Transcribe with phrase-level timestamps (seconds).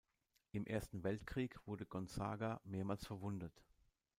[0.51, 3.61] Im Ersten Weltkrieg wurde Gonzaga mehrmals verwundet.